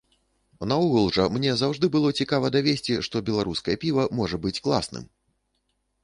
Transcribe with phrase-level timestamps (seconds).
[0.69, 5.05] Наогул жа мне заўжды было цікава давесці, што беларускае піва можа быць класным!